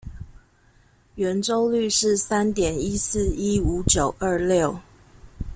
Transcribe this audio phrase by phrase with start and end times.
[1.15, 4.79] 圓周率是三點一四一五九二六